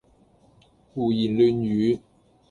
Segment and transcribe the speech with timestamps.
[0.95, 1.59] 胡言亂
[1.95, 2.01] 語